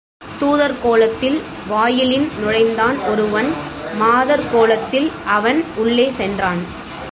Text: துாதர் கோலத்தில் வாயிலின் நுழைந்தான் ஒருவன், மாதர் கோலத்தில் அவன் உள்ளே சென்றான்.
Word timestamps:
துாதர் 0.39 0.75
கோலத்தில் 0.83 1.41
வாயிலின் 1.67 2.31
நுழைந்தான் 2.39 2.97
ஒருவன், 2.99 3.53
மாதர் 3.97 4.43
கோலத்தில் 4.51 5.11
அவன் 5.25 5.65
உள்ளே 5.75 6.11
சென்றான். 6.11 6.61